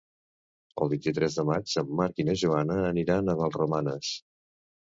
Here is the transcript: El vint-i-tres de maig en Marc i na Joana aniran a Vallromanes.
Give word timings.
El 0.85 0.89
vint-i-tres 0.93 1.37
de 1.41 1.45
maig 1.49 1.75
en 1.83 1.93
Marc 2.01 2.23
i 2.23 2.27
na 2.31 2.37
Joana 2.45 2.81
aniran 2.89 3.29
a 3.29 3.39
Vallromanes. 3.45 4.13